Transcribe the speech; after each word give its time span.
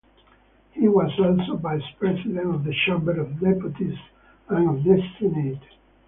He 0.71 0.87
was 0.87 1.11
also 1.19 1.57
vice 1.57 1.87
president 1.99 2.55
of 2.55 2.63
the 2.63 2.73
Chamber 2.87 3.21
of 3.21 3.39
Deputies 3.39 3.99
and 4.49 4.67
of 4.79 4.83
the 4.83 4.99
Senate. 5.19 5.61